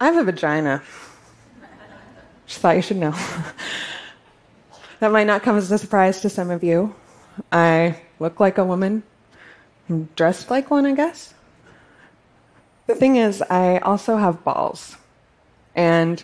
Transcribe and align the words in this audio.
I 0.00 0.06
have 0.06 0.16
a 0.16 0.24
vagina. 0.24 0.82
Just 2.46 2.60
thought 2.60 2.76
you 2.76 2.82
should 2.82 2.98
know. 2.98 3.10
that 5.00 5.10
might 5.10 5.26
not 5.26 5.42
come 5.42 5.56
as 5.56 5.72
a 5.72 5.78
surprise 5.78 6.20
to 6.20 6.30
some 6.30 6.50
of 6.50 6.62
you. 6.62 6.94
I 7.50 8.00
look 8.20 8.38
like 8.38 8.58
a 8.58 8.64
woman. 8.64 9.02
I'm 9.88 10.08
dressed 10.14 10.50
like 10.50 10.70
one, 10.70 10.86
I 10.86 10.94
guess. 10.94 11.34
The 12.86 12.94
thing 12.94 13.16
is, 13.16 13.42
I 13.42 13.78
also 13.78 14.16
have 14.16 14.44
balls. 14.44 14.96
And 15.74 16.22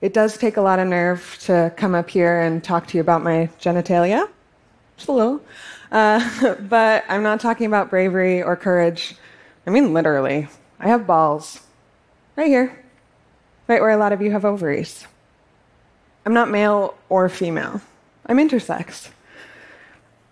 it 0.00 0.14
does 0.14 0.38
take 0.38 0.56
a 0.56 0.62
lot 0.62 0.78
of 0.78 0.86
nerve 0.86 1.36
to 1.42 1.72
come 1.76 1.96
up 1.96 2.08
here 2.08 2.40
and 2.40 2.62
talk 2.62 2.86
to 2.88 2.96
you 2.96 3.00
about 3.00 3.24
my 3.24 3.50
genitalia. 3.60 4.28
Just 4.96 5.08
a 5.08 5.12
little. 5.12 5.42
Uh, 5.90 6.54
but 6.60 7.04
I'm 7.08 7.24
not 7.24 7.40
talking 7.40 7.66
about 7.66 7.90
bravery 7.90 8.40
or 8.40 8.54
courage. 8.54 9.16
I 9.66 9.70
mean, 9.70 9.92
literally. 9.92 10.46
I 10.78 10.88
have 10.88 11.08
balls. 11.08 11.60
Right 12.36 12.46
here. 12.46 12.85
Right 13.68 13.80
where 13.80 13.90
a 13.90 13.96
lot 13.96 14.12
of 14.12 14.22
you 14.22 14.30
have 14.30 14.44
ovaries. 14.44 15.06
I'm 16.24 16.34
not 16.34 16.50
male 16.50 16.96
or 17.08 17.28
female. 17.28 17.80
I'm 18.26 18.38
intersex. 18.38 19.10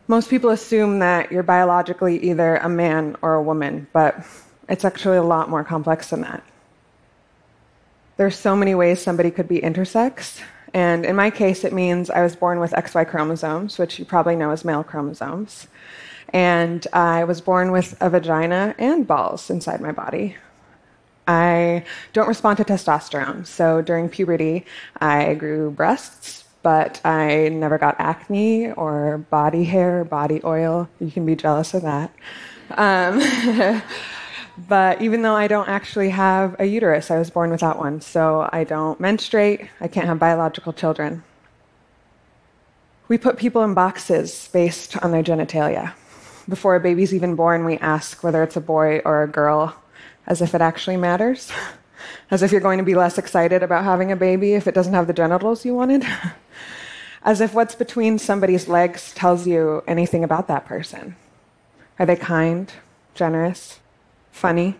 Most 0.06 0.28
people 0.30 0.50
assume 0.50 0.98
that 0.98 1.32
you're 1.32 1.42
biologically 1.42 2.18
either 2.18 2.56
a 2.56 2.68
man 2.68 3.16
or 3.22 3.34
a 3.34 3.42
woman, 3.42 3.86
but 3.92 4.24
it's 4.68 4.84
actually 4.84 5.16
a 5.16 5.22
lot 5.22 5.48
more 5.48 5.64
complex 5.64 6.10
than 6.10 6.20
that. 6.20 6.44
There's 8.16 8.36
so 8.36 8.54
many 8.54 8.74
ways 8.74 9.00
somebody 9.00 9.30
could 9.30 9.48
be 9.48 9.60
intersex, 9.60 10.40
and 10.72 11.04
in 11.04 11.16
my 11.16 11.30
case, 11.30 11.64
it 11.64 11.72
means 11.72 12.10
I 12.10 12.22
was 12.22 12.36
born 12.36 12.60
with 12.60 12.72
XY 12.72 13.08
chromosomes, 13.08 13.78
which 13.78 13.98
you 13.98 14.04
probably 14.04 14.36
know 14.36 14.50
as 14.50 14.64
male 14.64 14.84
chromosomes. 14.84 15.68
And 16.32 16.84
I 16.92 17.24
was 17.24 17.40
born 17.40 17.70
with 17.70 17.96
a 18.00 18.10
vagina 18.10 18.74
and 18.78 19.06
balls 19.06 19.50
inside 19.50 19.80
my 19.80 19.92
body. 19.92 20.36
I 21.26 21.84
don't 22.12 22.28
respond 22.28 22.58
to 22.58 22.64
testosterone. 22.64 23.46
So 23.46 23.80
during 23.80 24.08
puberty, 24.08 24.64
I 25.00 25.34
grew 25.34 25.70
breasts, 25.70 26.44
but 26.62 27.00
I 27.04 27.48
never 27.50 27.78
got 27.78 27.96
acne 27.98 28.72
or 28.72 29.18
body 29.18 29.64
hair, 29.64 30.04
body 30.04 30.40
oil. 30.44 30.88
You 31.00 31.10
can 31.10 31.26
be 31.26 31.36
jealous 31.36 31.74
of 31.74 31.82
that. 31.82 32.12
Um, 32.70 33.82
but 34.68 35.00
even 35.02 35.22
though 35.22 35.34
I 35.34 35.46
don't 35.46 35.68
actually 35.68 36.10
have 36.10 36.56
a 36.58 36.64
uterus, 36.64 37.10
I 37.10 37.18
was 37.18 37.30
born 37.30 37.50
without 37.50 37.78
one. 37.78 38.00
So 38.00 38.48
I 38.52 38.64
don't 38.64 39.00
menstruate, 39.00 39.68
I 39.80 39.88
can't 39.88 40.06
have 40.06 40.18
biological 40.18 40.72
children. 40.72 41.22
We 43.08 43.18
put 43.18 43.36
people 43.36 43.62
in 43.62 43.74
boxes 43.74 44.48
based 44.52 44.96
on 45.04 45.10
their 45.10 45.22
genitalia. 45.22 45.92
Before 46.48 46.74
a 46.74 46.80
baby's 46.80 47.14
even 47.14 47.36
born, 47.36 47.64
we 47.64 47.76
ask 47.78 48.22
whether 48.22 48.42
it's 48.42 48.56
a 48.56 48.60
boy 48.60 49.00
or 49.04 49.22
a 49.22 49.28
girl 49.28 49.76
as 50.26 50.40
if 50.40 50.54
it 50.54 50.60
actually 50.60 50.96
matters, 50.96 51.50
as 52.30 52.42
if 52.42 52.52
you're 52.52 52.60
going 52.60 52.78
to 52.78 52.84
be 52.84 52.94
less 52.94 53.18
excited 53.18 53.62
about 53.62 53.84
having 53.84 54.10
a 54.10 54.16
baby 54.16 54.54
if 54.54 54.66
it 54.66 54.74
doesn't 54.74 54.94
have 54.94 55.06
the 55.06 55.12
genitals 55.12 55.64
you 55.64 55.74
wanted, 55.74 56.04
as 57.22 57.40
if 57.40 57.54
what's 57.54 57.74
between 57.74 58.18
somebody's 58.18 58.68
legs 58.68 59.12
tells 59.14 59.46
you 59.46 59.82
anything 59.86 60.24
about 60.24 60.48
that 60.48 60.66
person. 60.66 61.16
Are 61.98 62.06
they 62.06 62.16
kind, 62.16 62.72
generous, 63.14 63.80
funny, 64.32 64.76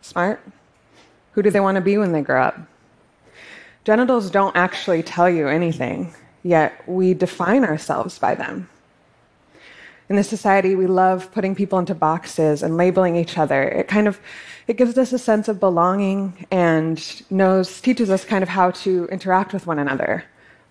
smart? 0.00 0.40
Who 1.32 1.42
do 1.42 1.50
they 1.50 1.60
want 1.60 1.76
to 1.76 1.80
be 1.80 1.98
when 1.98 2.12
they 2.12 2.22
grow 2.22 2.42
up? 2.42 2.58
Genitals 3.84 4.30
don't 4.30 4.56
actually 4.56 5.02
tell 5.02 5.28
you 5.28 5.48
anything, 5.48 6.14
yet 6.42 6.82
we 6.88 7.14
define 7.14 7.64
ourselves 7.64 8.18
by 8.18 8.34
them. 8.34 8.68
In 10.08 10.14
this 10.14 10.28
society, 10.28 10.76
we 10.76 10.86
love 10.86 11.32
putting 11.32 11.54
people 11.54 11.78
into 11.80 11.94
boxes 11.94 12.62
and 12.62 12.76
labeling 12.76 13.16
each 13.16 13.38
other. 13.38 13.64
It 13.64 13.88
kind 13.88 14.06
of 14.06 14.20
it 14.68 14.76
gives 14.76 14.96
us 14.98 15.12
a 15.12 15.18
sense 15.18 15.48
of 15.48 15.58
belonging 15.58 16.46
and 16.50 17.00
knows 17.30 17.80
teaches 17.80 18.10
us 18.10 18.24
kind 18.24 18.42
of 18.42 18.48
how 18.48 18.70
to 18.82 19.06
interact 19.10 19.52
with 19.52 19.66
one 19.66 19.78
another. 19.78 20.24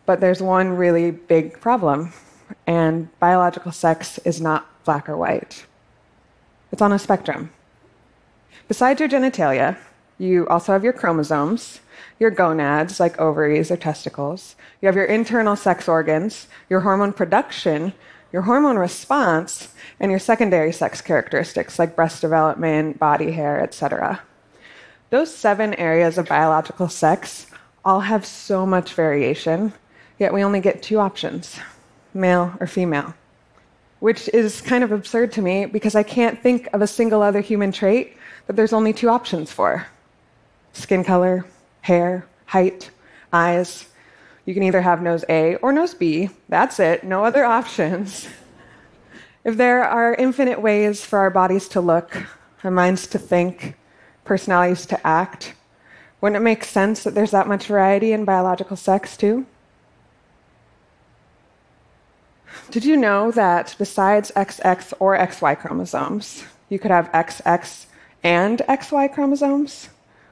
But 0.06 0.22
there's 0.22 0.42
one 0.42 0.78
really 0.78 1.12
big 1.12 1.60
problem, 1.60 2.14
and 2.68 3.10
biological 3.20 3.72
sex 3.72 4.20
is 4.20 4.40
not 4.40 4.68
black 4.86 5.10
or 5.10 5.18
white. 5.18 5.66
It's 6.72 6.82
on 6.82 6.94
a 6.94 7.00
spectrum. 7.00 7.52
Besides 8.68 9.00
your 9.00 9.10
genitalia, 9.10 9.78
you 10.18 10.48
also 10.48 10.72
have 10.74 10.84
your 10.84 10.94
chromosomes, 10.94 11.82
your 12.20 12.32
gonads, 12.32 13.00
like 13.00 13.20
ovaries 13.20 13.72
or 13.72 13.78
testicles. 13.78 14.56
You 14.82 14.88
have 14.88 14.96
your 14.96 15.06
internal 15.06 15.56
sex 15.56 15.90
organs, 15.90 16.48
your 16.70 16.82
hormone 16.82 17.14
production, 17.14 17.94
your 18.32 18.44
hormone 18.44 18.78
response, 18.78 19.70
and 20.00 20.12
your 20.12 20.20
secondary 20.20 20.72
sex 20.72 21.02
characteristics 21.02 21.80
like 21.80 21.96
breast 21.96 22.22
development, 22.22 23.00
body 23.00 23.32
hair, 23.32 23.62
etc. 23.62 24.22
Those 25.10 25.34
seven 25.34 25.74
areas 25.76 26.18
of 26.18 26.28
biological 26.28 26.90
sex 26.90 27.48
all 27.84 28.02
have 28.02 28.26
so 28.26 28.66
much 28.66 28.94
variation, 28.94 29.72
yet 30.20 30.34
we 30.34 30.44
only 30.44 30.60
get 30.60 30.82
two 30.82 31.00
options 31.00 31.60
male 32.14 32.54
or 32.60 32.68
female. 32.68 33.14
Which 34.00 34.30
is 34.30 34.62
kind 34.62 34.84
of 34.84 34.92
absurd 34.92 35.32
to 35.34 35.42
me 35.42 35.66
because 35.66 35.96
I 35.96 36.04
can't 36.04 36.42
think 36.42 36.70
of 36.74 36.82
a 36.82 36.88
single 36.88 37.22
other 37.22 37.42
human 37.42 37.72
trait 37.72 38.18
that 38.48 38.56
there's 38.56 38.74
only 38.74 38.94
two 38.94 39.10
options 39.10 39.52
for 39.52 39.86
skin 40.74 41.04
color, 41.04 41.46
hair, 41.82 42.28
height, 42.46 42.90
eyes, 43.32 43.88
you 44.46 44.54
can 44.54 44.64
either 44.64 44.82
have 44.82 45.02
nose 45.02 45.26
A 45.28 45.56
or 45.58 45.72
nose 45.72 45.94
B. 45.94 46.30
That's 46.50 46.80
it, 46.80 47.04
no 47.04 47.24
other 47.24 47.44
options. 47.60 48.28
If 49.44 49.58
there 49.58 49.84
are 49.84 50.16
infinite 50.16 50.62
ways 50.62 51.06
for 51.06 51.20
our 51.20 51.30
bodies 51.30 51.68
to 51.70 51.82
look, 51.82 52.24
our 52.64 52.72
minds 52.72 53.08
to 53.08 53.20
think, 53.20 53.76
personalities 54.24 54.86
to 54.88 55.08
act, 55.08 55.54
wouldn't 56.20 56.42
it 56.42 56.44
make 56.44 56.64
sense 56.64 57.04
that 57.04 57.14
there's 57.14 57.32
that 57.32 57.48
much 57.48 57.68
variety 57.68 58.12
in 58.12 58.26
biological 58.26 58.76
sex, 58.76 59.16
too? 59.16 59.46
Did 62.72 62.86
you 62.86 62.98
know 62.98 63.32
that 63.32 63.76
besides 63.78 64.32
XX 64.36 64.94
or 65.00 65.18
XY 65.18 65.60
chromosomes, 65.60 66.44
you 66.70 66.80
could 66.80 66.92
have 66.92 67.12
XX 67.12 67.86
and 68.24 68.60
XY 68.68 69.14
chromosomes? 69.14 69.90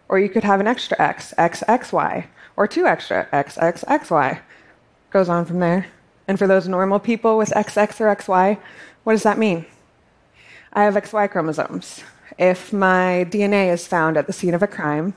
Or 0.10 0.20
you 0.20 0.30
could 0.30 0.44
have 0.44 0.60
an 0.60 0.68
extra 0.68 1.00
X, 1.00 1.34
XXY, 1.38 2.26
or 2.56 2.68
two 2.68 2.86
extra 2.86 3.28
XXXY. 3.32 4.42
Goes 5.12 5.30
on 5.30 5.46
from 5.46 5.60
there. 5.60 5.88
And 6.28 6.40
for 6.40 6.48
those 6.48 6.68
normal 6.68 7.00
people 7.00 7.38
with 7.38 7.50
XX 7.50 8.00
or 8.02 8.16
XY, 8.16 8.60
what 9.04 9.14
does 9.14 9.24
that 9.24 9.38
mean? 9.38 9.66
I 10.72 10.84
have 10.84 10.96
XY 10.96 11.30
chromosomes. 11.30 12.04
If 12.38 12.74
my 12.74 13.28
DNA 13.30 13.72
is 13.72 13.86
found 13.86 14.18
at 14.18 14.28
the 14.28 14.34
scene 14.34 14.54
of 14.54 14.64
a 14.64 14.68
crime, 14.68 15.14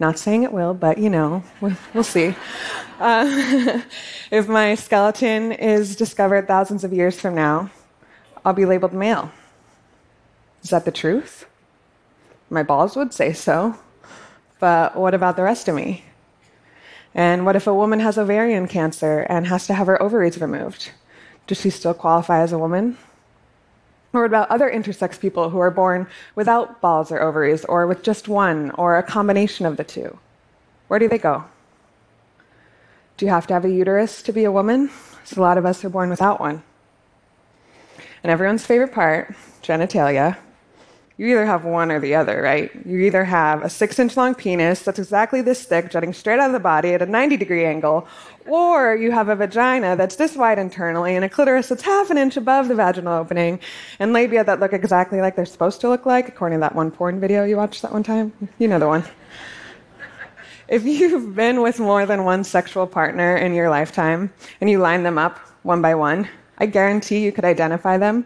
not 0.00 0.18
saying 0.18 0.42
it 0.42 0.52
will, 0.52 0.74
but 0.74 0.98
you 0.98 1.10
know, 1.10 1.42
we'll 1.60 2.04
see. 2.04 2.34
Uh, 2.98 3.82
if 4.30 4.48
my 4.48 4.74
skeleton 4.74 5.52
is 5.52 5.96
discovered 5.96 6.46
thousands 6.46 6.84
of 6.84 6.92
years 6.92 7.20
from 7.20 7.34
now, 7.34 7.70
I'll 8.44 8.52
be 8.54 8.64
labeled 8.64 8.92
male. 8.92 9.30
Is 10.62 10.70
that 10.70 10.84
the 10.84 10.92
truth? 10.92 11.46
My 12.50 12.62
balls 12.62 12.96
would 12.96 13.12
say 13.12 13.32
so. 13.32 13.76
But 14.58 14.96
what 14.96 15.14
about 15.14 15.36
the 15.36 15.42
rest 15.42 15.68
of 15.68 15.74
me? 15.74 16.04
And 17.14 17.44
what 17.44 17.56
if 17.56 17.66
a 17.66 17.74
woman 17.74 18.00
has 18.00 18.18
ovarian 18.18 18.68
cancer 18.68 19.20
and 19.28 19.46
has 19.46 19.66
to 19.66 19.74
have 19.74 19.86
her 19.86 20.00
ovaries 20.02 20.40
removed? 20.40 20.90
Does 21.46 21.60
she 21.60 21.70
still 21.70 21.94
qualify 21.94 22.40
as 22.40 22.52
a 22.52 22.58
woman? 22.58 22.98
Or 24.12 24.22
what 24.22 24.26
about 24.26 24.50
other 24.50 24.70
intersex 24.70 25.18
people 25.18 25.50
who 25.50 25.58
are 25.58 25.70
born 25.70 26.06
without 26.34 26.80
balls 26.80 27.12
or 27.12 27.20
ovaries, 27.20 27.64
or 27.64 27.86
with 27.86 28.02
just 28.02 28.28
one, 28.28 28.70
or 28.72 28.96
a 28.96 29.02
combination 29.02 29.66
of 29.66 29.76
the 29.76 29.84
two? 29.84 30.18
Where 30.88 30.98
do 30.98 31.08
they 31.08 31.18
go? 31.18 31.44
Do 33.16 33.26
you 33.26 33.32
have 33.32 33.46
to 33.48 33.54
have 33.54 33.64
a 33.64 33.70
uterus 33.70 34.22
to 34.22 34.32
be 34.32 34.44
a 34.44 34.52
woman? 34.52 34.90
So 35.24 35.40
a 35.40 35.42
lot 35.42 35.58
of 35.58 35.66
us 35.66 35.84
are 35.84 35.90
born 35.90 36.08
without 36.08 36.40
one. 36.40 36.62
And 38.22 38.32
everyone's 38.32 38.64
favorite 38.64 38.92
part, 38.92 39.34
genitalia, 39.62 40.38
you 41.18 41.26
either 41.26 41.44
have 41.44 41.64
one 41.64 41.90
or 41.90 41.98
the 41.98 42.14
other, 42.14 42.40
right? 42.40 42.70
You 42.86 43.00
either 43.00 43.24
have 43.24 43.64
a 43.64 43.68
six 43.68 43.98
inch 43.98 44.16
long 44.16 44.36
penis 44.36 44.82
that's 44.82 45.00
exactly 45.00 45.42
this 45.42 45.64
thick, 45.64 45.90
jutting 45.90 46.12
straight 46.12 46.38
out 46.38 46.46
of 46.46 46.52
the 46.52 46.60
body 46.60 46.94
at 46.94 47.02
a 47.02 47.06
90 47.06 47.36
degree 47.36 47.64
angle, 47.64 48.06
or 48.46 48.94
you 48.94 49.10
have 49.10 49.28
a 49.28 49.34
vagina 49.34 49.96
that's 49.96 50.14
this 50.14 50.36
wide 50.36 50.60
internally 50.60 51.16
and 51.16 51.24
a 51.24 51.28
clitoris 51.28 51.68
that's 51.68 51.82
half 51.82 52.10
an 52.10 52.18
inch 52.18 52.36
above 52.36 52.68
the 52.68 52.74
vaginal 52.76 53.14
opening, 53.14 53.58
and 53.98 54.12
labia 54.12 54.44
that 54.44 54.60
look 54.60 54.72
exactly 54.72 55.20
like 55.20 55.34
they're 55.34 55.44
supposed 55.44 55.80
to 55.80 55.88
look 55.88 56.06
like, 56.06 56.28
according 56.28 56.58
to 56.58 56.60
that 56.60 56.76
one 56.76 56.92
porn 56.92 57.18
video 57.18 57.44
you 57.44 57.56
watched 57.56 57.82
that 57.82 57.92
one 57.92 58.04
time. 58.04 58.32
You 58.58 58.68
know 58.68 58.78
the 58.78 58.86
one. 58.86 59.02
If 60.68 60.84
you've 60.84 61.34
been 61.34 61.62
with 61.62 61.80
more 61.80 62.06
than 62.06 62.24
one 62.24 62.44
sexual 62.44 62.86
partner 62.86 63.36
in 63.36 63.54
your 63.54 63.70
lifetime 63.70 64.32
and 64.60 64.70
you 64.70 64.78
line 64.78 65.02
them 65.02 65.18
up 65.18 65.38
one 65.64 65.82
by 65.82 65.96
one, 65.96 66.28
I 66.58 66.66
guarantee 66.66 67.24
you 67.24 67.32
could 67.32 67.44
identify 67.44 67.96
them 67.98 68.24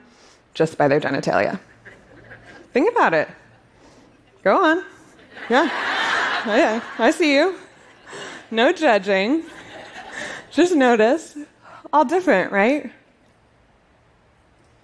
just 0.53 0.77
by 0.77 0.89
their 0.89 1.01
genitalia. 1.01 1.59
Think 2.73 2.91
about 2.91 3.15
it. 3.15 3.29
Go 4.43 4.65
on. 4.65 4.85
Yeah. 5.51 5.69
Oh, 6.47 6.57
yeah. 6.57 6.83
I 6.99 7.11
see 7.11 7.35
you. 7.35 7.57
No 8.51 8.73
judging. 8.73 9.45
Just 10.51 10.75
notice. 10.75 11.37
All 11.93 12.05
different, 12.05 12.53
right? 12.53 12.91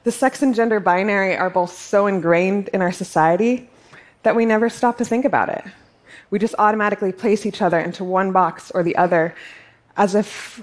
The 0.04 0.12
sex 0.12 0.42
and 0.42 0.54
gender 0.54 0.80
binary 0.80 1.36
are 1.36 1.50
both 1.50 1.72
so 1.72 2.06
ingrained 2.06 2.68
in 2.68 2.82
our 2.82 2.92
society 2.92 3.68
that 4.22 4.36
we 4.36 4.46
never 4.46 4.68
stop 4.68 4.98
to 4.98 5.04
think 5.04 5.24
about 5.24 5.48
it. 5.48 5.64
We 6.30 6.38
just 6.38 6.54
automatically 6.58 7.12
place 7.12 7.46
each 7.46 7.62
other 7.62 7.78
into 7.78 8.04
one 8.04 8.32
box 8.32 8.70
or 8.70 8.82
the 8.82 8.96
other 8.96 9.34
as 9.96 10.14
if 10.14 10.62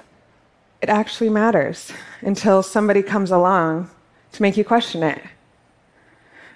it 0.81 0.89
actually 0.89 1.29
matters 1.29 1.91
until 2.21 2.61
somebody 2.63 3.01
comes 3.01 3.31
along 3.31 3.89
to 4.33 4.41
make 4.41 4.57
you 4.57 4.63
question 4.63 5.03
it. 5.03 5.21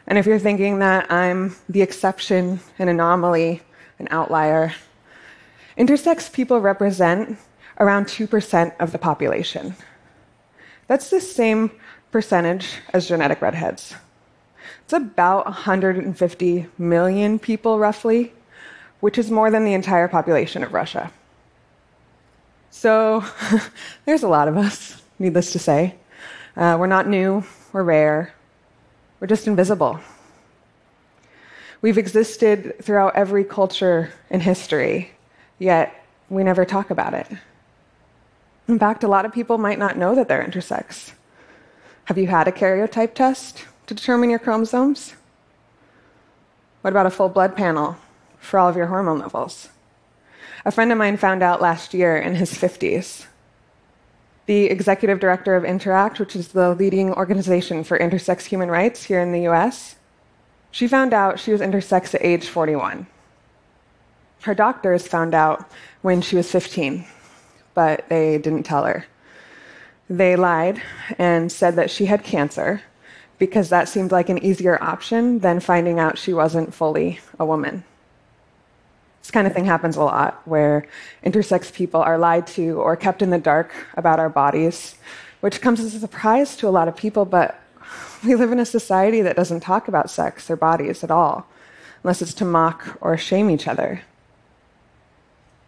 And 0.09 0.17
if 0.17 0.25
you're 0.25 0.39
thinking 0.39 0.79
that 0.79 1.11
I'm 1.11 1.55
the 1.69 1.83
exception, 1.83 2.59
an 2.79 2.89
anomaly, 2.89 3.61
an 3.99 4.07
outlier, 4.09 4.73
intersex 5.77 6.33
people 6.33 6.59
represent 6.59 7.37
around 7.79 8.05
2% 8.05 8.75
of 8.79 8.91
the 8.91 8.97
population. 8.97 9.75
That's 10.87 11.11
the 11.11 11.21
same 11.21 11.69
percentage 12.11 12.79
as 12.91 13.07
genetic 13.07 13.39
redheads. 13.39 13.93
It's 14.83 14.93
about 14.93 15.45
150 15.45 16.65
million 16.79 17.37
people, 17.37 17.77
roughly, 17.77 18.33
which 19.01 19.19
is 19.19 19.29
more 19.29 19.51
than 19.51 19.63
the 19.63 19.73
entire 19.73 20.07
population 20.07 20.63
of 20.63 20.73
Russia. 20.73 21.11
So 22.71 23.23
there's 24.05 24.23
a 24.23 24.27
lot 24.27 24.47
of 24.47 24.57
us, 24.57 25.03
needless 25.19 25.51
to 25.51 25.59
say. 25.59 25.93
Uh, 26.57 26.77
we're 26.79 26.87
not 26.87 27.07
new, 27.07 27.43
we're 27.71 27.83
rare, 27.83 28.33
we're 29.19 29.27
just 29.27 29.47
invisible. 29.47 29.99
We've 31.81 31.97
existed 31.97 32.75
throughout 32.81 33.15
every 33.15 33.43
culture 33.43 34.11
in 34.29 34.41
history, 34.41 35.11
yet 35.59 36.05
we 36.29 36.43
never 36.43 36.65
talk 36.65 36.89
about 36.89 37.13
it. 37.13 37.27
In 38.67 38.77
fact, 38.77 39.03
a 39.03 39.07
lot 39.07 39.25
of 39.25 39.33
people 39.33 39.57
might 39.57 39.79
not 39.79 39.97
know 39.97 40.13
that 40.15 40.27
they're 40.27 40.45
intersex. 40.45 41.13
Have 42.05 42.17
you 42.17 42.27
had 42.27 42.47
a 42.47 42.51
karyotype 42.51 43.13
test 43.13 43.65
to 43.87 43.93
determine 43.93 44.29
your 44.29 44.39
chromosomes? 44.39 45.15
What 46.81 46.91
about 46.91 47.05
a 47.05 47.11
full 47.11 47.29
blood 47.29 47.55
panel 47.55 47.97
for 48.39 48.59
all 48.59 48.69
of 48.69 48.77
your 48.77 48.87
hormone 48.87 49.19
levels? 49.19 49.69
A 50.65 50.71
friend 50.71 50.91
of 50.91 50.97
mine 50.97 51.17
found 51.17 51.41
out 51.41 51.61
last 51.61 51.93
year 51.93 52.17
in 52.17 52.35
his 52.35 52.51
50s. 52.51 53.25
The 54.49 54.65
executive 54.65 55.19
director 55.19 55.55
of 55.55 55.63
Interact, 55.63 56.19
which 56.19 56.35
is 56.35 56.47
the 56.47 56.73
leading 56.73 57.13
organization 57.13 57.83
for 57.83 57.99
intersex 57.99 58.45
human 58.45 58.71
rights 58.71 59.03
here 59.03 59.19
in 59.19 59.31
the 59.31 59.47
US, 59.47 59.95
she 60.71 60.87
found 60.87 61.13
out 61.13 61.39
she 61.39 61.51
was 61.51 61.61
intersex 61.61 62.15
at 62.15 62.25
age 62.25 62.47
41. 62.47 63.05
Her 64.41 64.55
doctors 64.55 65.07
found 65.07 65.35
out 65.35 65.69
when 66.01 66.23
she 66.23 66.35
was 66.35 66.51
15, 66.51 67.05
but 67.75 68.09
they 68.09 68.39
didn't 68.39 68.63
tell 68.63 68.85
her. 68.85 69.05
They 70.09 70.35
lied 70.35 70.81
and 71.19 71.51
said 71.51 71.75
that 71.75 71.91
she 71.91 72.07
had 72.07 72.23
cancer 72.23 72.81
because 73.37 73.69
that 73.69 73.87
seemed 73.87 74.11
like 74.11 74.29
an 74.29 74.43
easier 74.43 74.83
option 74.83 75.37
than 75.37 75.59
finding 75.59 75.99
out 75.99 76.17
she 76.17 76.33
wasn't 76.33 76.73
fully 76.73 77.19
a 77.37 77.45
woman. 77.45 77.83
This 79.21 79.31
kind 79.31 79.45
of 79.45 79.53
thing 79.53 79.65
happens 79.65 79.95
a 79.95 80.03
lot 80.03 80.41
where 80.45 80.87
intersex 81.23 81.73
people 81.73 82.01
are 82.01 82.17
lied 82.17 82.47
to 82.47 82.79
or 82.79 82.95
kept 82.95 83.21
in 83.21 83.29
the 83.29 83.37
dark 83.37 83.71
about 83.95 84.19
our 84.19 84.29
bodies, 84.29 84.95
which 85.41 85.61
comes 85.61 85.79
as 85.79 85.93
a 85.93 85.99
surprise 85.99 86.55
to 86.57 86.67
a 86.67 86.71
lot 86.71 86.87
of 86.87 86.95
people, 86.95 87.25
but 87.25 87.59
we 88.23 88.35
live 88.35 88.51
in 88.51 88.59
a 88.59 88.65
society 88.65 89.21
that 89.21 89.35
doesn't 89.35 89.61
talk 89.61 89.87
about 89.87 90.09
sex 90.09 90.49
or 90.49 90.55
bodies 90.55 91.03
at 91.03 91.11
all, 91.11 91.47
unless 92.03 92.21
it's 92.21 92.33
to 92.35 92.45
mock 92.45 92.97
or 93.01 93.17
shame 93.17 93.49
each 93.49 93.67
other. 93.67 94.01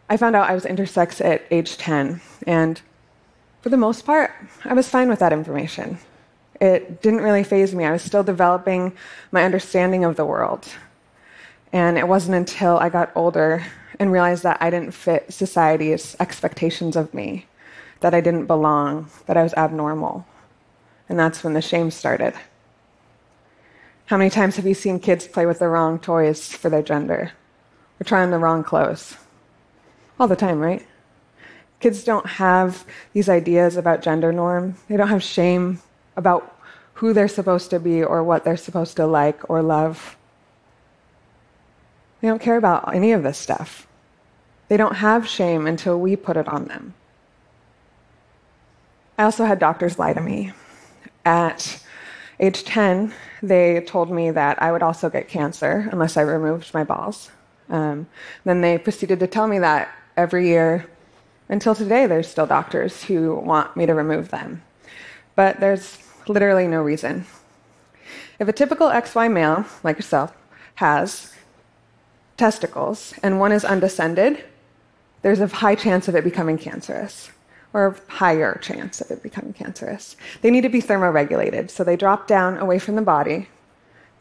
I 0.10 0.18
found 0.18 0.36
out 0.36 0.50
I 0.50 0.54
was 0.54 0.66
intersex 0.66 1.24
at 1.24 1.44
age 1.52 1.78
10, 1.78 2.20
and 2.46 2.82
for 3.62 3.70
the 3.70 3.78
most 3.78 4.06
part, 4.06 4.32
I 4.66 4.74
was 4.74 4.90
fine 4.90 5.08
with 5.08 5.20
that 5.20 5.32
information. 5.32 6.00
It 6.60 7.02
didn't 7.02 7.22
really 7.22 7.44
faze 7.44 7.74
me. 7.74 7.86
I 7.86 7.92
was 7.92 8.02
still 8.02 8.24
developing 8.24 8.92
my 9.32 9.44
understanding 9.44 10.04
of 10.04 10.16
the 10.16 10.26
world. 10.26 10.68
And 11.74 11.98
it 11.98 12.08
wasn't 12.08 12.36
until 12.36 12.78
I 12.78 12.90
got 12.90 13.12
older 13.16 13.66
and 14.00 14.12
realized 14.12 14.44
that 14.44 14.62
I 14.62 14.70
didn't 14.70 14.92
fit 14.92 15.32
society's 15.32 16.16
expectations 16.20 16.96
of 16.96 17.14
me, 17.14 17.46
that 18.02 18.14
I 18.14 18.22
didn't 18.22 18.48
belong, 18.48 19.10
that 19.26 19.38
I 19.38 19.44
was 19.44 19.54
abnormal. 19.54 20.26
And 21.08 21.20
that's 21.20 21.44
when 21.44 21.54
the 21.54 21.62
shame 21.62 21.92
started. 21.92 22.34
How 24.06 24.18
many 24.18 24.30
times 24.30 24.58
have 24.58 24.66
you 24.66 24.74
seen 24.74 25.00
kids 25.00 25.28
play 25.28 25.46
with 25.46 25.60
the 25.60 25.68
wrong 25.68 26.00
toys 26.00 26.50
for 26.50 26.70
their 26.70 26.82
gender? 26.82 27.32
Or 28.00 28.04
try 28.04 28.24
on 28.24 28.32
the 28.32 28.38
wrong 28.38 28.64
clothes? 28.64 29.16
All 30.20 30.28
the 30.28 30.36
time, 30.36 30.60
right? 30.60 30.86
Kids 31.80 32.04
don't 32.04 32.26
have 32.26 32.86
these 33.14 33.30
ideas 33.30 33.78
about 33.78 34.02
gender 34.02 34.32
norm. 34.32 34.76
They 34.88 34.98
don't 34.98 35.08
have 35.08 35.24
shame 35.24 35.82
about 36.18 36.60
who 36.96 37.14
they're 37.14 37.28
supposed 37.28 37.70
to 37.70 37.80
be 37.80 38.04
or 38.04 38.24
what 38.24 38.44
they're 38.44 38.58
supposed 38.58 38.98
to 38.98 39.08
like 39.08 39.50
or 39.50 39.62
love. 39.62 40.18
They 42.22 42.28
don't 42.28 42.42
care 42.42 42.58
about 42.58 42.96
any 42.96 43.12
of 43.12 43.24
this 43.24 43.38
stuff. 43.38 43.88
They 44.68 44.78
don't 44.78 44.96
have 44.96 45.28
shame 45.28 45.68
until 45.68 46.00
we 46.00 46.16
put 46.16 46.38
it 46.38 46.48
on 46.48 46.66
them. 46.66 46.94
I 49.18 49.24
also 49.24 49.46
had 49.46 49.60
doctors 49.60 50.00
lie 50.00 50.14
to 50.14 50.22
me. 50.22 50.54
At 51.26 51.84
age 52.40 52.64
10, 52.64 53.14
they 53.44 53.82
told 53.82 54.12
me 54.12 54.32
that 54.32 54.62
I 54.62 54.72
would 54.72 54.82
also 54.82 55.10
get 55.10 55.28
cancer 55.28 55.90
unless 55.92 56.18
I 56.18 56.22
removed 56.22 56.74
my 56.74 56.84
balls. 56.84 57.32
Um, 57.70 58.08
then 58.44 58.62
they 58.62 58.78
proceeded 58.78 59.20
to 59.20 59.28
tell 59.28 59.48
me 59.48 59.60
that 59.60 59.94
every 60.18 60.48
year 60.48 60.88
until 61.50 61.76
today, 61.76 62.08
there's 62.08 62.30
still 62.30 62.48
doctors 62.48 63.04
who 63.04 63.36
want 63.36 63.76
me 63.76 63.86
to 63.86 63.94
remove 63.94 64.30
them. 64.30 64.64
But 65.36 65.60
there's 65.60 65.98
literally 66.28 66.66
no 66.66 66.82
reason. 66.82 67.26
If 68.40 68.48
a 68.48 68.54
typical 68.54 68.88
XY 68.88 69.32
male, 69.32 69.66
like 69.84 69.98
yourself, 69.98 70.34
has 70.76 71.34
testicles 72.38 73.14
and 73.24 73.40
one 73.40 73.52
is 73.52 73.66
undescended, 73.66 74.44
there's 75.22 75.40
a 75.40 75.48
high 75.48 75.76
chance 75.76 76.08
of 76.08 76.16
it 76.16 76.24
becoming 76.24 76.58
cancerous 76.58 77.30
or 77.74 77.88
a 77.88 78.12
higher 78.12 78.60
chance 78.62 79.02
of 79.02 79.12
it 79.12 79.24
becoming 79.24 79.54
cancerous. 79.54 80.16
They 80.42 80.52
need 80.52 80.62
to 80.62 80.70
be 80.70 80.82
thermoregulated, 80.82 81.70
so 81.70 81.84
they 81.84 81.96
drop 81.96 82.28
down 82.28 82.58
away 82.58 82.80
from 82.80 82.96
the 82.96 83.02
body 83.02 83.48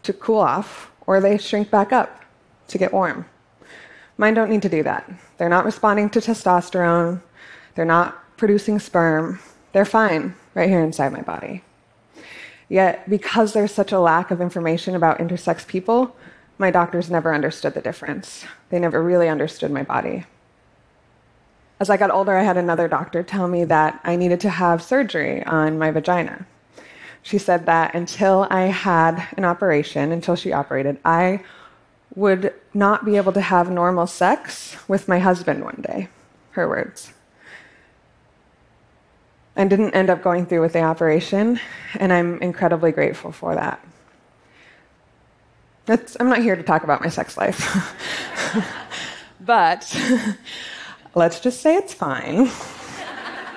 to 0.05 0.13
cool 0.13 0.39
off, 0.39 0.91
or 1.07 1.21
they 1.21 1.37
shrink 1.37 1.71
back 1.71 1.93
up 1.93 2.25
to 2.69 2.79
get 2.79 2.93
warm. 2.93 3.27
Mine 4.17 4.35
don't 4.35 4.51
need 4.51 4.63
to 4.63 4.69
do 4.69 4.83
that. 4.83 5.11
They're 5.37 5.49
not 5.49 5.65
responding 5.65 6.11
to 6.11 6.21
testosterone, 6.21 7.23
they're 7.75 7.85
not 7.85 8.37
producing 8.37 8.79
sperm. 8.79 9.41
They're 9.73 9.85
fine 9.85 10.35
right 10.55 10.69
here 10.69 10.81
inside 10.81 11.13
my 11.13 11.23
body. 11.23 11.63
Yet, 12.69 13.09
because 13.09 13.53
there's 13.53 13.73
such 13.73 13.93
a 13.93 14.01
lack 14.01 14.31
of 14.31 14.41
information 14.41 14.95
about 14.95 15.19
intersex 15.19 15.67
people, 15.67 16.17
my 16.61 16.71
doctors 16.71 17.11
never 17.11 17.35
understood 17.35 17.73
the 17.73 17.81
difference. 17.81 18.45
They 18.69 18.79
never 18.79 19.03
really 19.03 19.31
understood 19.31 19.71
my 19.71 19.83
body. 19.83 20.27
As 21.81 21.89
I 21.89 21.97
got 21.97 22.11
older, 22.11 22.37
I 22.37 22.43
had 22.43 22.59
another 22.59 22.87
doctor 22.87 23.23
tell 23.23 23.49
me 23.49 23.65
that 23.65 23.99
I 24.05 24.15
needed 24.15 24.41
to 24.41 24.51
have 24.51 24.83
surgery 24.83 25.43
on 25.45 25.79
my 25.79 25.91
vagina. 25.91 26.47
She 27.23 27.39
said 27.39 27.65
that 27.65 27.95
until 27.95 28.47
I 28.51 28.65
had 28.65 29.27
an 29.39 29.47
operation, 29.47 30.13
until 30.13 30.37
she 30.37 30.53
operated, 30.53 30.99
I 31.03 31.43
would 32.15 32.53
not 32.75 33.07
be 33.07 33.17
able 33.17 33.33
to 33.33 33.41
have 33.41 33.71
normal 33.71 34.07
sex 34.07 34.77
with 34.87 35.09
my 35.09 35.19
husband 35.19 35.65
one 35.65 35.81
day. 35.81 36.09
Her 36.51 36.69
words. 36.69 37.15
I 39.57 39.65
didn't 39.65 39.95
end 39.95 40.11
up 40.11 40.23
going 40.23 40.45
through 40.45 40.61
with 40.61 40.75
the 40.75 40.83
operation, 40.83 41.59
and 41.95 42.13
I'm 42.13 42.39
incredibly 42.43 42.93
grateful 42.93 43.33
for 43.33 43.55
that. 43.55 43.83
I'm 45.91 46.29
not 46.29 46.39
here 46.41 46.55
to 46.55 46.63
talk 46.63 46.85
about 46.85 47.01
my 47.01 47.09
sex 47.09 47.37
life. 47.37 47.61
but 49.41 49.93
let's 51.15 51.41
just 51.41 51.61
say 51.61 51.75
it's 51.75 51.93
fine. 51.93 52.49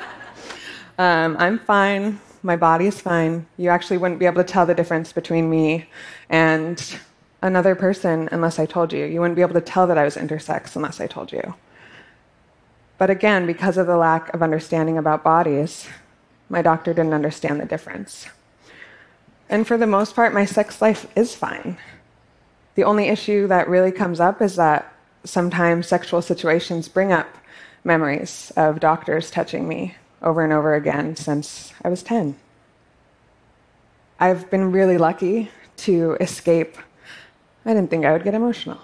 um, 0.98 1.38
I'm 1.38 1.60
fine. 1.60 2.20
My 2.42 2.56
body 2.56 2.88
is 2.88 3.00
fine. 3.00 3.46
You 3.58 3.70
actually 3.70 3.98
wouldn't 3.98 4.20
be 4.20 4.26
able 4.26 4.44
to 4.44 4.48
tell 4.48 4.66
the 4.66 4.74
difference 4.74 5.14
between 5.14 5.48
me 5.50 5.86
and 6.30 6.98
another 7.44 7.76
person 7.76 8.28
unless 8.32 8.58
I 8.58 8.66
told 8.66 8.92
you. 8.94 9.06
You 9.06 9.20
wouldn't 9.20 9.36
be 9.36 9.44
able 9.44 9.54
to 9.54 9.62
tell 9.62 9.86
that 9.86 9.98
I 9.98 10.04
was 10.04 10.16
intersex 10.16 10.76
unless 10.76 11.00
I 11.00 11.06
told 11.06 11.32
you. 11.32 11.54
But 12.98 13.12
again, 13.12 13.46
because 13.46 13.78
of 13.78 13.86
the 13.86 13.98
lack 13.98 14.34
of 14.34 14.42
understanding 14.42 14.98
about 14.98 15.24
bodies, 15.24 15.88
my 16.50 16.64
doctor 16.64 16.94
didn't 16.94 17.14
understand 17.14 17.60
the 17.60 17.66
difference. 17.66 18.28
And 19.50 19.68
for 19.68 19.78
the 19.78 19.88
most 19.88 20.16
part, 20.16 20.34
my 20.34 20.46
sex 20.46 20.82
life 20.82 21.06
is 21.16 21.36
fine. 21.36 21.78
The 22.76 22.84
only 22.84 23.08
issue 23.08 23.48
that 23.48 23.68
really 23.68 23.92
comes 23.92 24.20
up 24.20 24.42
is 24.42 24.56
that 24.56 24.94
sometimes 25.24 25.88
sexual 25.88 26.22
situations 26.22 26.88
bring 26.88 27.12
up 27.12 27.28
memories 27.84 28.52
of 28.56 28.80
doctors 28.80 29.30
touching 29.30 29.68
me 29.68 29.96
over 30.22 30.44
and 30.44 30.54
over 30.54 30.74
again 30.74 31.16
since 31.16 31.74
I 31.84 31.90
was 31.90 32.02
10. 32.02 32.36
I've 34.20 34.50
been 34.50 34.72
really 34.72 34.98
lucky 34.98 35.52
to 35.78 36.18
escape. 36.20 36.78
I 37.66 37.74
didn't 37.74 37.90
think 37.90 38.06
I 38.06 38.14
would 38.14 38.24
get 38.24 38.34
emotional. 38.34 38.80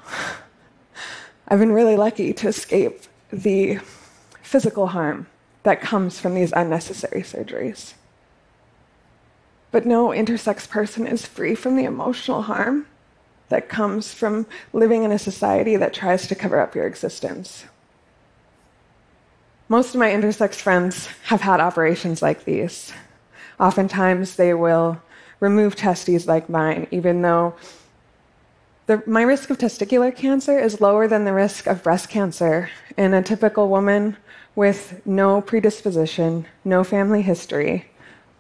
I've 1.48 1.60
been 1.60 1.72
really 1.72 1.96
lucky 1.96 2.34
to 2.34 2.48
escape 2.48 3.04
the 3.32 3.80
physical 4.42 4.88
harm 4.88 5.28
that 5.64 5.82
comes 5.82 6.20
from 6.20 6.36
these 6.36 6.52
unnecessary 6.52 7.22
surgeries. 7.22 7.94
But 9.72 9.86
no 9.86 10.10
intersex 10.10 10.70
person 10.70 11.08
is 11.08 11.26
free 11.26 11.56
from 11.56 11.76
the 11.76 11.86
emotional 11.86 12.44
harm 12.44 12.86
that 13.50 13.70
comes 13.70 14.14
from 14.14 14.46
living 14.74 15.04
in 15.04 15.12
a 15.12 15.20
society 15.20 15.76
that 15.76 15.94
tries 15.94 16.28
to 16.28 16.36
cover 16.36 16.60
up 16.60 16.76
your 16.76 16.88
existence. 16.88 17.66
Most 19.68 19.94
of 19.94 20.00
my 20.00 20.10
intersex 20.10 20.56
friends 20.56 21.08
have 21.26 21.42
had 21.42 21.60
operations 21.60 22.22
like 22.22 22.46
these. 22.46 22.92
Oftentimes, 23.60 24.36
they 24.36 24.54
will 24.54 25.02
remove 25.40 25.76
testes 25.76 26.28
like 26.28 26.50
mine, 26.50 26.88
even 26.92 27.22
though 27.22 27.56
the, 28.88 29.04
my 29.06 29.22
risk 29.22 29.52
of 29.52 29.60
testicular 29.60 30.16
cancer 30.16 30.58
is 30.58 30.82
lower 30.82 31.08
than 31.08 31.24
the 31.24 31.34
risk 31.34 31.68
of 31.68 31.84
breast 31.84 32.10
cancer 32.10 32.72
in 32.98 33.14
a 33.14 33.22
typical 33.22 33.70
woman 33.70 34.18
with 34.56 35.02
no 35.06 35.42
predisposition, 35.42 36.48
no 36.66 36.84
family 36.84 37.22
history. 37.22 37.86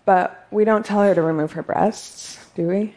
But 0.06 0.48
we 0.50 0.66
don't 0.66 0.84
tell 0.84 1.04
her 1.04 1.14
to 1.14 1.22
remove 1.22 1.52
her 1.52 1.62
breasts, 1.62 2.40
do 2.56 2.68
we? 2.68 2.96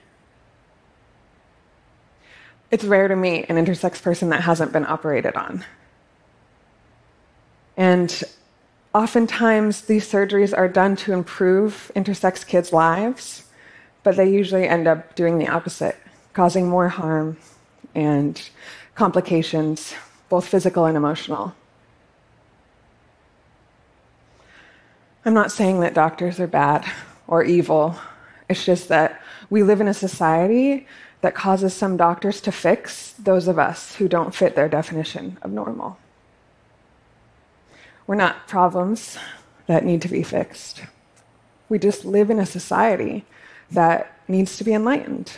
It's 2.72 2.84
rare 2.84 3.06
to 3.06 3.14
meet 3.14 3.50
an 3.50 3.62
intersex 3.62 4.02
person 4.02 4.30
that 4.30 4.40
hasn't 4.40 4.72
been 4.72 4.86
operated 4.86 5.36
on. 5.36 5.62
And 7.76 8.24
oftentimes, 8.94 9.82
these 9.82 10.10
surgeries 10.10 10.56
are 10.56 10.68
done 10.68 10.96
to 10.96 11.12
improve 11.12 11.92
intersex 11.94 12.46
kids' 12.46 12.72
lives, 12.72 13.44
but 14.02 14.16
they 14.16 14.30
usually 14.30 14.66
end 14.66 14.88
up 14.88 15.14
doing 15.14 15.38
the 15.38 15.48
opposite, 15.48 15.96
causing 16.32 16.66
more 16.66 16.88
harm 16.88 17.36
and 17.94 18.48
complications, 18.94 19.92
both 20.30 20.48
physical 20.48 20.86
and 20.86 20.96
emotional. 20.96 21.54
I'm 25.26 25.34
not 25.34 25.52
saying 25.52 25.80
that 25.80 25.92
doctors 25.92 26.40
are 26.40 26.46
bad 26.46 26.90
or 27.26 27.44
evil. 27.44 27.98
It's 28.48 28.64
just 28.64 28.88
that 28.88 29.11
we 29.52 29.62
live 29.62 29.82
in 29.82 29.88
a 29.88 29.92
society 29.92 30.86
that 31.20 31.34
causes 31.34 31.74
some 31.74 31.98
doctors 31.98 32.40
to 32.40 32.50
fix 32.50 33.12
those 33.18 33.46
of 33.46 33.58
us 33.58 33.96
who 33.96 34.08
don't 34.08 34.34
fit 34.34 34.56
their 34.56 34.66
definition 34.66 35.36
of 35.42 35.52
normal. 35.52 35.98
We're 38.06 38.14
not 38.14 38.48
problems 38.48 39.18
that 39.66 39.84
need 39.84 40.00
to 40.02 40.08
be 40.08 40.22
fixed. 40.22 40.84
We 41.68 41.78
just 41.78 42.06
live 42.06 42.30
in 42.30 42.38
a 42.38 42.46
society 42.46 43.26
that 43.70 44.18
needs 44.26 44.56
to 44.56 44.64
be 44.64 44.72
enlightened. 44.72 45.32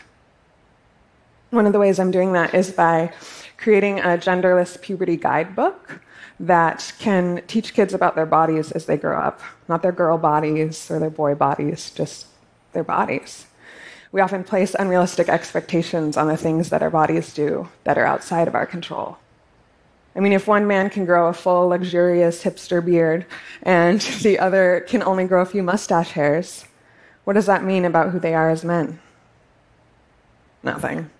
One 1.51 1.67
of 1.67 1.73
the 1.73 1.81
ways 1.81 1.99
I'm 1.99 2.13
doing 2.13 2.35
that 2.35 2.55
is 2.55 2.71
by 2.71 3.13
creating 3.57 3.99
a 3.99 4.17
genderless 4.17 4.81
puberty 4.81 5.17
guidebook 5.17 6.01
that 6.39 6.93
can 7.01 7.43
teach 7.49 7.75
kids 7.75 7.93
about 7.93 8.15
their 8.15 8.27
bodies 8.27 8.71
as 8.71 8.87
they 8.87 8.97
grow 8.97 9.19
up. 9.19 9.41
Not 9.69 9.83
their 9.83 9.91
girl 9.91 10.19
bodies 10.19 10.89
or 10.89 11.01
their 11.01 11.11
boy 11.11 11.35
bodies, 11.35 11.91
just 11.91 12.29
their 12.75 12.85
bodies. 12.85 13.47
We 14.15 14.21
often 14.21 14.45
place 14.45 14.77
unrealistic 14.79 15.29
expectations 15.29 16.17
on 16.17 16.29
the 16.29 16.37
things 16.37 16.71
that 16.71 16.85
our 16.85 16.91
bodies 16.91 17.35
do 17.35 17.69
that 17.83 17.99
are 17.99 18.05
outside 18.05 18.47
of 18.47 18.55
our 18.55 18.65
control. 18.65 19.19
I 20.15 20.21
mean, 20.21 20.33
if 20.33 20.47
one 20.47 20.69
man 20.69 20.89
can 20.89 21.05
grow 21.05 21.27
a 21.27 21.33
full, 21.33 21.67
luxurious 21.67 22.45
hipster 22.45 22.83
beard 22.83 23.27
and 23.65 24.01
the 24.23 24.39
other 24.39 24.85
can 24.87 25.03
only 25.03 25.25
grow 25.25 25.43
a 25.43 25.45
few 25.45 25.65
mustache 25.65 26.13
hairs, 26.13 26.65
what 27.25 27.33
does 27.33 27.47
that 27.47 27.65
mean 27.65 27.85
about 27.85 28.11
who 28.11 28.21
they 28.21 28.35
are 28.35 28.51
as 28.51 28.65
men? 28.65 29.01
Nothing. 30.63 31.11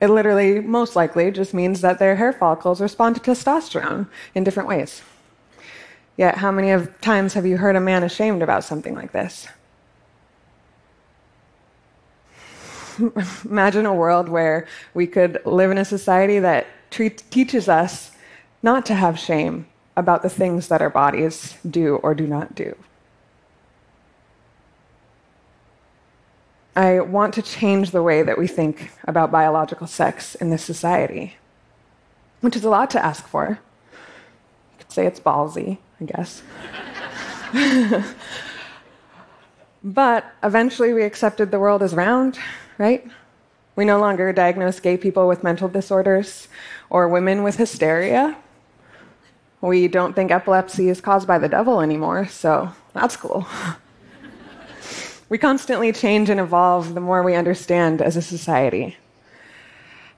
It 0.00 0.08
literally, 0.08 0.58
most 0.58 0.96
likely, 0.96 1.30
just 1.30 1.54
means 1.54 1.80
that 1.82 2.00
their 2.00 2.16
hair 2.16 2.32
follicles 2.32 2.80
respond 2.80 3.14
to 3.14 3.20
testosterone 3.20 4.08
in 4.34 4.42
different 4.42 4.68
ways. 4.68 5.02
Yet, 6.16 6.38
how 6.38 6.50
many 6.50 6.88
times 7.02 7.34
have 7.34 7.46
you 7.46 7.58
heard 7.58 7.76
a 7.76 7.80
man 7.80 8.02
ashamed 8.02 8.42
about 8.42 8.64
something 8.64 8.96
like 8.96 9.12
this? 9.12 9.46
Imagine 13.44 13.86
a 13.86 13.94
world 13.94 14.28
where 14.28 14.66
we 14.92 15.06
could 15.06 15.40
live 15.44 15.70
in 15.70 15.78
a 15.78 15.84
society 15.84 16.38
that 16.38 16.66
treat, 16.90 17.22
teaches 17.30 17.68
us 17.68 18.12
not 18.62 18.86
to 18.86 18.94
have 18.94 19.18
shame 19.18 19.66
about 19.96 20.22
the 20.22 20.28
things 20.28 20.68
that 20.68 20.82
our 20.82 20.90
bodies 20.90 21.56
do 21.68 21.96
or 21.96 22.14
do 22.14 22.26
not 22.26 22.54
do. 22.54 22.76
I 26.76 27.00
want 27.00 27.34
to 27.34 27.42
change 27.42 27.92
the 27.92 28.02
way 28.02 28.22
that 28.22 28.36
we 28.36 28.48
think 28.48 28.90
about 29.04 29.30
biological 29.30 29.86
sex 29.86 30.34
in 30.34 30.50
this 30.50 30.64
society, 30.64 31.36
which 32.40 32.56
is 32.56 32.64
a 32.64 32.70
lot 32.70 32.90
to 32.90 33.04
ask 33.04 33.28
for. 33.28 33.60
You 33.92 34.78
could 34.78 34.90
say 34.90 35.06
it's 35.06 35.20
ballsy, 35.20 35.78
I 36.00 36.04
guess. 36.04 36.42
but 39.84 40.24
eventually 40.42 40.92
we 40.92 41.04
accepted 41.04 41.52
the 41.52 41.60
world 41.60 41.80
is 41.80 41.94
round, 41.94 42.40
right? 42.78 43.06
We 43.76 43.84
no 43.84 43.98
longer 43.98 44.32
diagnose 44.32 44.80
gay 44.80 44.96
people 44.96 45.26
with 45.26 45.42
mental 45.42 45.68
disorders 45.68 46.48
or 46.90 47.08
women 47.08 47.42
with 47.42 47.56
hysteria. 47.56 48.36
We 49.60 49.88
don't 49.88 50.14
think 50.14 50.30
epilepsy 50.30 50.88
is 50.88 51.00
caused 51.00 51.26
by 51.26 51.38
the 51.38 51.48
devil 51.48 51.80
anymore, 51.80 52.26
so 52.28 52.70
that's 52.92 53.16
cool. 53.16 53.46
We 55.30 55.38
constantly 55.38 55.90
change 55.90 56.28
and 56.28 56.38
evolve 56.38 56.94
the 56.94 57.00
more 57.00 57.22
we 57.22 57.34
understand 57.34 58.02
as 58.02 58.16
a 58.16 58.22
society. 58.22 58.96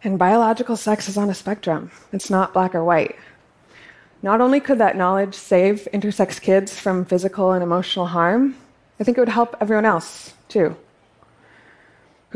And 0.02 0.18
biological 0.18 0.76
sex 0.76 1.08
is 1.08 1.16
on 1.16 1.30
a 1.30 1.34
spectrum, 1.34 1.90
it's 2.12 2.28
not 2.28 2.52
black 2.52 2.74
or 2.74 2.84
white. 2.84 3.16
Not 4.22 4.40
only 4.40 4.60
could 4.60 4.78
that 4.78 4.96
knowledge 4.96 5.34
save 5.34 5.88
intersex 5.92 6.40
kids 6.40 6.78
from 6.78 7.04
physical 7.04 7.52
and 7.52 7.62
emotional 7.62 8.06
harm, 8.06 8.56
I 8.98 9.04
think 9.04 9.16
it 9.16 9.20
would 9.20 9.28
help 9.28 9.56
everyone 9.60 9.84
else 9.84 10.34
too. 10.48 10.76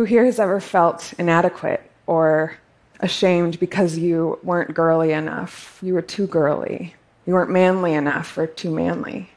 Who 0.01 0.07
here 0.07 0.25
has 0.25 0.41
ever 0.41 0.61
felt 0.61 1.13
inadequate 1.19 1.83
or 2.07 2.57
ashamed 3.01 3.61
because 3.61 3.99
you 3.99 4.39
weren't 4.43 4.73
girly 4.73 5.13
enough? 5.13 5.79
You 5.83 5.93
were 5.93 6.01
too 6.01 6.27
girly. 6.27 6.95
You 7.27 7.35
weren't 7.35 7.51
manly 7.51 7.93
enough 7.93 8.39
or 8.39 8.47
too 8.47 8.71
manly. 8.71 9.29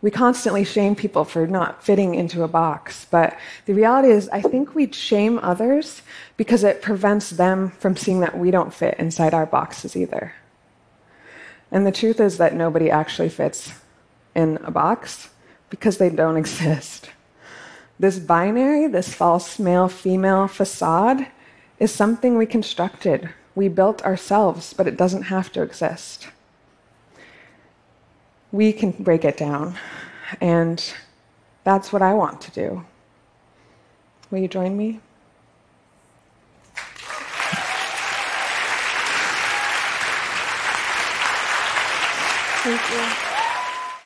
We 0.00 0.12
constantly 0.12 0.62
shame 0.62 0.94
people 0.94 1.24
for 1.24 1.48
not 1.48 1.82
fitting 1.82 2.14
into 2.14 2.44
a 2.44 2.46
box, 2.46 3.08
but 3.10 3.36
the 3.66 3.74
reality 3.74 4.12
is, 4.12 4.28
I 4.28 4.42
think 4.42 4.76
we 4.76 4.92
shame 4.92 5.40
others 5.42 6.02
because 6.36 6.62
it 6.62 6.80
prevents 6.80 7.30
them 7.30 7.70
from 7.70 7.96
seeing 7.96 8.20
that 8.20 8.38
we 8.38 8.52
don't 8.52 8.72
fit 8.72 8.94
inside 8.96 9.34
our 9.34 9.44
boxes 9.44 9.96
either. 9.96 10.34
And 11.72 11.84
the 11.84 11.90
truth 11.90 12.20
is 12.20 12.38
that 12.38 12.54
nobody 12.54 12.92
actually 12.92 13.30
fits 13.30 13.72
in 14.36 14.58
a 14.62 14.70
box 14.70 15.30
because 15.68 15.98
they 15.98 16.10
don't 16.10 16.36
exist. 16.44 17.10
This 17.98 18.18
binary, 18.18 18.86
this 18.86 19.12
false 19.12 19.58
male 19.58 19.88
female 19.88 20.46
facade, 20.48 21.26
is 21.78 21.92
something 21.92 22.36
we 22.36 22.46
constructed. 22.46 23.30
We 23.54 23.68
built 23.68 24.04
ourselves, 24.04 24.72
but 24.72 24.86
it 24.86 24.96
doesn't 24.96 25.22
have 25.22 25.50
to 25.52 25.62
exist 25.62 26.28
we 28.52 28.72
can 28.72 28.92
break 28.92 29.24
it 29.24 29.36
down. 29.36 29.76
And 30.40 30.82
that's 31.64 31.92
what 31.92 32.02
I 32.02 32.14
want 32.14 32.40
to 32.42 32.50
do. 32.50 32.84
Will 34.30 34.38
you 34.40 34.48
join 34.48 34.76
me? 34.76 35.00